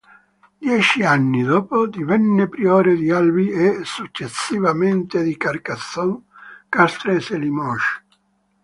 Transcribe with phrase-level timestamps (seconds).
[0.65, 6.23] Dieci anni dopo divenne priore di Albi e successivamente di Carcassonne,
[6.69, 8.01] Castres e Limoges.